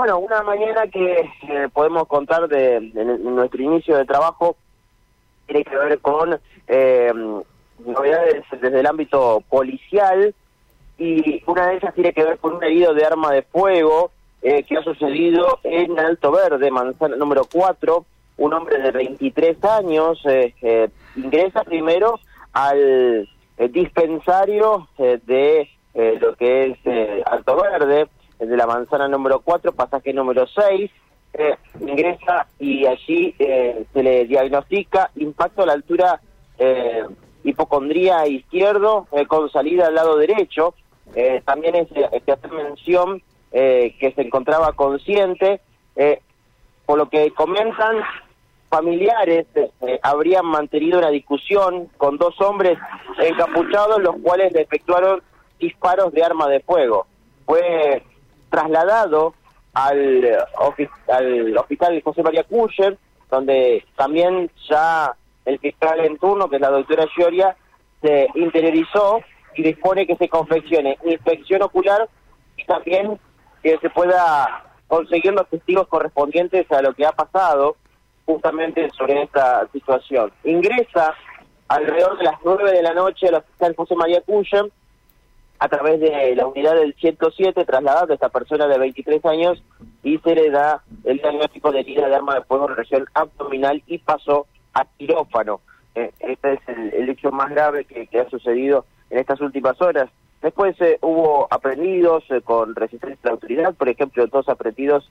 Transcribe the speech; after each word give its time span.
Bueno, 0.00 0.18
una 0.18 0.42
mañana 0.42 0.86
que 0.86 1.28
eh, 1.42 1.68
podemos 1.74 2.08
contar 2.08 2.48
de, 2.48 2.80
nuestro 3.20 3.62
inicio 3.62 3.98
de 3.98 4.06
trabajo 4.06 4.56
tiene 5.44 5.62
que 5.62 5.76
ver 5.76 5.98
con 5.98 6.40
eh, 6.68 7.12
novedades 7.84 8.44
desde 8.50 8.80
el 8.80 8.86
ámbito 8.86 9.42
policial 9.50 10.34
y 10.96 11.42
una 11.44 11.66
de 11.66 11.76
ellas 11.76 11.94
tiene 11.94 12.14
que 12.14 12.24
ver 12.24 12.38
con 12.38 12.54
un 12.54 12.64
herido 12.64 12.94
de 12.94 13.04
arma 13.04 13.30
de 13.30 13.42
fuego 13.42 14.10
eh, 14.40 14.62
que 14.62 14.78
ha 14.78 14.82
sucedido 14.82 15.58
en 15.64 15.98
Alto 15.98 16.32
Verde, 16.32 16.70
manzana 16.70 17.16
número 17.16 17.42
4. 17.52 18.02
Un 18.38 18.54
hombre 18.54 18.78
de 18.80 18.92
23 18.92 19.62
años 19.64 20.22
ingresa 21.14 21.62
primero 21.62 22.18
al 22.54 23.28
dispensario 23.68 24.88
de 24.96 25.68
lo 26.18 26.34
que 26.36 26.70
es 26.70 27.26
Alto 27.26 27.60
Verde 27.60 28.08
de 28.46 28.56
la 28.56 28.59
manzana 28.70 29.08
número 29.08 29.40
4, 29.40 29.72
pasaje 29.72 30.12
número 30.12 30.46
6, 30.46 30.90
eh, 31.32 31.56
ingresa 31.80 32.46
y 32.58 32.86
allí 32.86 33.34
eh, 33.38 33.84
se 33.92 34.02
le 34.02 34.26
diagnostica 34.26 35.10
impacto 35.16 35.62
a 35.62 35.66
la 35.66 35.72
altura 35.72 36.20
eh, 36.58 37.04
hipocondría 37.42 38.26
izquierdo 38.26 39.06
con 39.26 39.50
salida 39.50 39.86
al 39.86 39.94
lado 39.94 40.16
derecho. 40.16 40.74
también 41.44 41.74
es 41.74 41.88
que 41.88 42.32
hace 42.32 42.48
mención 42.48 43.22
que 43.50 44.12
se 44.14 44.22
encontraba 44.22 44.72
consciente, 44.74 45.60
por 46.86 46.98
lo 46.98 47.08
que 47.08 47.32
comentan 47.32 47.96
familiares 48.68 49.46
habrían 50.02 50.46
mantenido 50.46 50.98
una 50.98 51.10
discusión 51.10 51.88
con 51.96 52.18
dos 52.18 52.38
hombres 52.40 52.78
encapuchados, 53.18 54.00
los 54.02 54.16
cuales 54.22 54.52
le 54.52 54.60
efectuaron 54.60 55.22
disparos 55.58 56.12
de 56.12 56.22
arma 56.22 56.46
de 56.48 56.60
fuego. 56.60 57.06
Fue 57.46 57.89
trasladado 58.70 59.34
al, 59.74 60.38
al 61.08 61.58
hospital 61.58 62.02
José 62.02 62.22
María 62.22 62.44
Cuyer, 62.44 62.96
donde 63.30 63.84
también 63.96 64.50
ya 64.68 65.14
el 65.44 65.58
fiscal 65.58 66.00
en 66.00 66.18
turno, 66.18 66.48
que 66.48 66.56
es 66.56 66.62
la 66.62 66.70
doctora 66.70 67.06
Gioria, 67.14 67.56
se 68.02 68.28
interiorizó 68.34 69.20
y 69.54 69.62
dispone 69.62 70.06
que 70.06 70.16
se 70.16 70.28
confeccione 70.28 70.98
inspección 71.04 71.62
ocular 71.62 72.08
y 72.56 72.64
también 72.64 73.18
que 73.62 73.78
se 73.78 73.90
pueda 73.90 74.64
conseguir 74.88 75.32
los 75.32 75.48
testigos 75.48 75.86
correspondientes 75.88 76.70
a 76.72 76.82
lo 76.82 76.94
que 76.94 77.06
ha 77.06 77.12
pasado 77.12 77.76
justamente 78.26 78.88
sobre 78.96 79.22
esta 79.22 79.68
situación. 79.72 80.32
Ingresa 80.44 81.14
alrededor 81.68 82.18
de 82.18 82.24
las 82.24 82.34
nueve 82.44 82.72
de 82.72 82.82
la 82.82 82.94
noche 82.94 83.28
al 83.28 83.36
hospital 83.36 83.74
José 83.76 83.94
María 83.96 84.20
Cuyen 84.22 84.72
a 85.60 85.68
través 85.68 86.00
de 86.00 86.34
la 86.34 86.46
unidad 86.46 86.74
del 86.74 86.94
107 86.94 87.66
trasladado 87.66 88.12
a 88.12 88.14
esta 88.14 88.30
persona 88.30 88.66
de 88.66 88.78
23 88.78 89.22
años 89.26 89.62
y 90.02 90.16
se 90.18 90.34
le 90.34 90.50
da 90.50 90.82
el 91.04 91.18
diagnóstico 91.18 91.70
de 91.70 91.80
herida 91.80 92.08
de 92.08 92.14
arma 92.14 92.34
de 92.34 92.42
fuego 92.42 92.70
en 92.70 92.76
región 92.76 93.04
abdominal 93.12 93.82
y 93.86 93.98
pasó 93.98 94.46
a 94.72 94.86
quirófano. 94.96 95.60
Eh, 95.94 96.12
este 96.20 96.54
es 96.54 96.60
el, 96.66 97.10
hecho 97.10 97.30
más 97.30 97.50
grave 97.50 97.84
que, 97.84 98.08
ha 98.18 98.30
sucedido 98.30 98.86
en 99.10 99.18
estas 99.18 99.42
últimas 99.42 99.78
horas. 99.82 100.08
Después 100.40 100.80
eh, 100.80 100.96
hubo 101.02 101.46
aprendidos 101.50 102.24
eh, 102.30 102.40
con 102.40 102.74
resistencia 102.74 103.18
a 103.24 103.26
la 103.26 103.32
autoridad, 103.32 103.74
por 103.74 103.90
ejemplo, 103.90 104.26
dos 104.26 104.48
aprendidos 104.48 105.10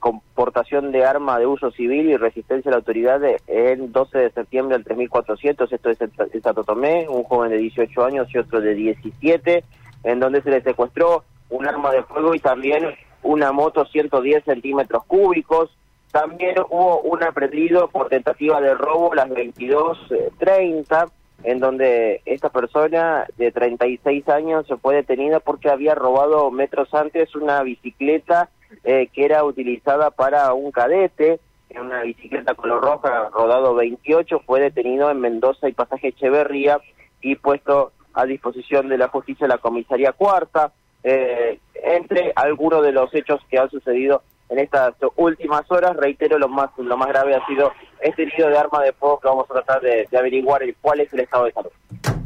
con 0.00 0.20
portación 0.34 0.90
de 0.90 1.04
arma 1.04 1.38
de 1.38 1.46
uso 1.46 1.70
civil 1.70 2.10
y 2.10 2.16
resistencia 2.16 2.70
a 2.70 2.72
la 2.72 2.78
autoridad 2.78 3.20
en 3.46 3.92
12 3.92 4.18
de 4.18 4.30
septiembre 4.30 4.74
del 4.74 4.84
3400, 4.84 5.70
esto 5.70 5.90
es 5.90 6.00
en 6.00 6.42
Santo 6.42 6.64
Tomé, 6.64 7.06
un 7.08 7.22
joven 7.22 7.50
de 7.50 7.58
18 7.58 8.04
años 8.04 8.26
y 8.34 8.38
otro 8.38 8.60
de 8.62 8.74
17 8.74 9.62
en 10.04 10.20
donde 10.20 10.42
se 10.42 10.50
le 10.50 10.62
secuestró 10.62 11.24
un 11.50 11.66
arma 11.66 11.92
de 11.92 12.02
fuego 12.04 12.34
y 12.34 12.40
también 12.40 12.94
una 13.22 13.52
moto 13.52 13.84
110 13.84 14.44
centímetros 14.44 15.04
cúbicos. 15.04 15.70
También 16.12 16.54
hubo 16.70 17.00
un 17.00 17.22
aprendido 17.22 17.88
por 17.88 18.08
tentativa 18.08 18.60
de 18.60 18.74
robo 18.74 19.12
a 19.12 19.16
las 19.16 19.28
22.30, 19.28 21.10
en 21.42 21.60
donde 21.60 22.22
esta 22.24 22.48
persona 22.48 23.26
de 23.36 23.52
36 23.52 24.28
años 24.28 24.66
se 24.66 24.76
fue 24.76 24.96
detenida 24.96 25.40
porque 25.40 25.68
había 25.68 25.94
robado 25.94 26.50
metros 26.50 26.92
antes 26.94 27.34
una 27.34 27.62
bicicleta 27.62 28.48
eh, 28.84 29.08
que 29.12 29.24
era 29.24 29.44
utilizada 29.44 30.10
para 30.10 30.52
un 30.54 30.70
cadete, 30.70 31.40
una 31.78 32.02
bicicleta 32.02 32.54
color 32.54 32.82
roja, 32.82 33.28
rodado 33.32 33.74
28, 33.74 34.40
fue 34.46 34.60
detenido 34.60 35.10
en 35.10 35.20
Mendoza 35.20 35.68
y 35.68 35.72
Pasaje 35.72 36.08
Echeverría 36.08 36.80
y 37.20 37.36
puesto 37.36 37.92
a 38.16 38.24
disposición 38.24 38.88
de 38.88 38.98
la 38.98 39.08
justicia 39.08 39.46
de 39.46 39.54
la 39.54 39.58
comisaría 39.58 40.12
cuarta, 40.12 40.72
eh, 41.04 41.60
entre 41.74 42.32
algunos 42.34 42.82
de 42.82 42.90
los 42.90 43.14
hechos 43.14 43.40
que 43.48 43.58
han 43.58 43.70
sucedido 43.70 44.22
en 44.48 44.58
estas 44.58 44.94
últimas 45.16 45.70
horas. 45.70 45.96
Reitero, 45.96 46.38
lo 46.38 46.48
más, 46.48 46.70
lo 46.78 46.96
más 46.96 47.08
grave 47.08 47.34
ha 47.34 47.46
sido 47.46 47.70
este 48.00 48.22
herido 48.22 48.48
de 48.48 48.58
arma 48.58 48.82
de 48.82 48.92
fuego 48.92 49.20
que 49.20 49.28
vamos 49.28 49.46
a 49.50 49.54
tratar 49.54 49.80
de, 49.82 50.08
averiguar 50.16 50.62
el 50.62 50.74
cuál 50.80 51.00
es 51.00 51.12
el 51.12 51.20
estado 51.20 51.44
de 51.44 51.52
salud. 51.52 51.70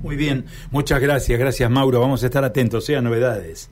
Muy 0.02 0.16
bien, 0.16 0.46
muchas 0.70 1.00
gracias, 1.00 1.38
gracias 1.38 1.70
Mauro, 1.70 2.00
vamos 2.00 2.22
a 2.22 2.26
estar 2.26 2.42
atentos, 2.42 2.86
sean 2.86 3.04
novedades. 3.04 3.70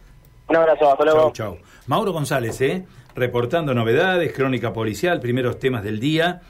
Un 0.49 0.57
abrazo, 0.57 0.91
hasta 0.91 1.05
luego. 1.05 1.33
Chau, 1.33 1.55
chau. 1.55 1.59
Mauro 1.87 2.13
González, 2.13 2.61
¿eh? 2.61 2.85
reportando 3.15 3.75
novedades, 3.75 4.33
crónica 4.33 4.73
policial, 4.73 5.21
primeros 5.21 5.59
temas 5.59 5.83
del 5.83 6.01
día. 6.01 6.43